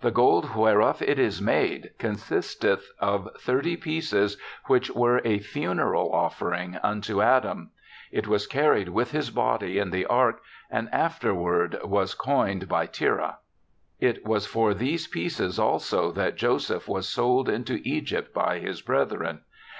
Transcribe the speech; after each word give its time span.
The 0.00 0.10
gold 0.10 0.56
whereof 0.56 1.00
it 1.00 1.16
is 1.16 1.40
made 1.40 1.92
consisteth 1.96 2.90
of 2.98 3.28
thirty 3.38 3.76
pieces, 3.76 4.36
which 4.64 4.90
were 4.90 5.22
a 5.24 5.38
funeral 5.38 6.10
offering 6.12 6.76
unto 6.82 7.22
Adam. 7.22 7.70
It 8.10 8.26
was 8.26 8.48
carried 8.48 8.88
with 8.88 9.12
his 9.12 9.30
body 9.30 9.78
in 9.78 9.90
the 9.90 10.06
Ark', 10.06 10.40
and 10.72 10.88
after 10.92 11.32
ward 11.36 11.78
was 11.84 12.14
coined 12.14 12.68
by 12.68 12.86
Terah. 12.86 13.38
It 14.00 14.26
was 14.26 14.44
for 14.44 14.74
these 14.74 15.06
pieces, 15.06 15.56
also, 15.56 16.10
that 16.14 16.34
Joseph 16.34 16.88
was 16.88 17.08
sold 17.08 17.48
into 17.48 17.80
Egypt 17.84 18.34
by 18.34 18.58
his 18.58 18.82
brethren. 18.82 19.42